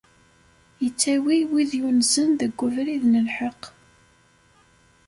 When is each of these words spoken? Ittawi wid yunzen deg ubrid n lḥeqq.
Ittawi 0.87 1.37
wid 1.51 1.71
yunzen 1.79 2.29
deg 2.39 2.53
ubrid 2.65 3.03
n 3.07 3.13
lḥeqq. 3.27 3.63